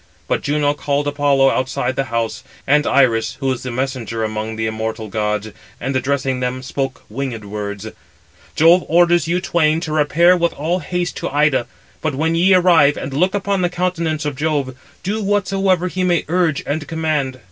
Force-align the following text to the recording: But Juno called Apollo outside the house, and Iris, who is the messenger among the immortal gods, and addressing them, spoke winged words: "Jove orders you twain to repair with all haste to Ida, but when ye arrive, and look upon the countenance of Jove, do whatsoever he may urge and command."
But 0.27 0.41
Juno 0.41 0.73
called 0.73 1.07
Apollo 1.07 1.51
outside 1.51 1.95
the 1.95 2.05
house, 2.05 2.43
and 2.65 2.87
Iris, 2.87 3.35
who 3.39 3.51
is 3.51 3.61
the 3.61 3.69
messenger 3.69 4.23
among 4.23 4.55
the 4.55 4.65
immortal 4.65 5.09
gods, 5.09 5.49
and 5.79 5.95
addressing 5.95 6.39
them, 6.39 6.63
spoke 6.63 7.03
winged 7.07 7.45
words: 7.45 7.85
"Jove 8.55 8.83
orders 8.87 9.27
you 9.27 9.39
twain 9.39 9.79
to 9.81 9.91
repair 9.91 10.35
with 10.35 10.53
all 10.53 10.79
haste 10.79 11.17
to 11.17 11.29
Ida, 11.29 11.67
but 12.01 12.15
when 12.15 12.33
ye 12.33 12.55
arrive, 12.55 12.97
and 12.97 13.13
look 13.13 13.35
upon 13.35 13.61
the 13.61 13.69
countenance 13.69 14.25
of 14.25 14.35
Jove, 14.35 14.75
do 15.03 15.21
whatsoever 15.23 15.87
he 15.87 16.03
may 16.03 16.25
urge 16.27 16.63
and 16.65 16.87
command." 16.87 17.39